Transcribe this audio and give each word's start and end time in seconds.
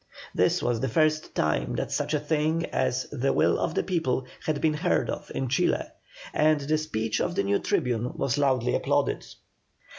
This 0.33 0.63
was 0.63 0.79
the 0.79 0.89
first 0.89 1.35
time 1.35 1.75
that 1.75 1.91
such 1.91 2.15
a 2.15 2.19
thing 2.19 2.65
as 2.73 3.07
"the 3.11 3.31
will 3.31 3.59
of 3.59 3.75
the 3.75 3.83
people" 3.83 4.25
had 4.47 4.59
been 4.59 4.73
heard 4.73 5.11
of 5.11 5.31
in 5.35 5.47
Chile, 5.47 5.85
and 6.33 6.59
the 6.59 6.79
speech 6.79 7.21
of 7.21 7.35
the 7.35 7.43
new 7.43 7.59
tribune 7.59 8.13
was 8.15 8.39
loudly 8.39 8.73
applauded. 8.73 9.27